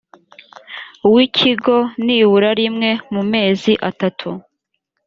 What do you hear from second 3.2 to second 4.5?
mezi atatu